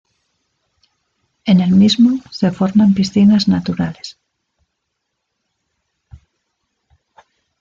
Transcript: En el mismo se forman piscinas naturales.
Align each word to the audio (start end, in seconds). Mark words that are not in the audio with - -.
En 1.45 1.59
el 1.61 1.69
mismo 1.75 2.21
se 2.31 2.49
forman 2.51 2.95
piscinas 2.95 3.47
naturales. 3.47 4.17